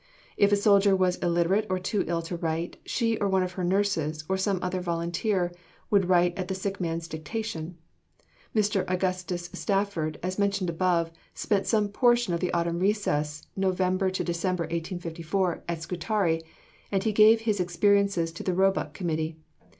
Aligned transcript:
If 0.35 0.51
a 0.51 0.55
soldier 0.55 0.95
was 0.95 1.17
illiterate 1.17 1.67
or 1.69 1.77
too 1.77 2.03
ill 2.07 2.23
to 2.23 2.35
write, 2.35 2.77
she 2.87 3.19
or 3.19 3.29
one 3.29 3.43
of 3.43 3.51
her 3.51 3.63
nurses, 3.63 4.23
or 4.27 4.35
some 4.35 4.57
other 4.63 4.81
volunteer, 4.81 5.51
would 5.91 6.09
write 6.09 6.35
at 6.35 6.47
the 6.47 6.55
sick 6.55 6.81
man's 6.81 7.07
dictation. 7.07 7.77
Mr. 8.55 8.83
Augustus 8.87 9.51
Stafford, 9.53 10.17
as 10.23 10.39
mentioned 10.39 10.71
above, 10.71 11.11
spent 11.35 11.67
some 11.67 11.87
portion 11.89 12.33
of 12.33 12.39
the 12.39 12.51
autumn 12.51 12.79
recess 12.79 13.45
(Nov. 13.55 13.75
Dec. 13.77 13.99
1854) 14.01 15.63
at 15.69 15.83
Scutari, 15.83 16.41
and 16.91 17.03
he 17.03 17.11
gave 17.11 17.41
his 17.41 17.59
experiences 17.59 18.31
to 18.31 18.41
the 18.41 18.55
Roebuck 18.55 18.95
Committee. 18.95 19.37